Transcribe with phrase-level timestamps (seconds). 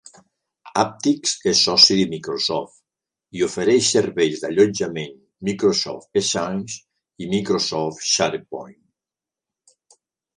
[0.83, 2.79] Apptix és soci de Microsoft,
[3.39, 5.13] i ofereix serveis d'allotjament
[5.49, 6.79] Microsoft Exchange
[7.25, 8.79] i Microsoft SharePoint.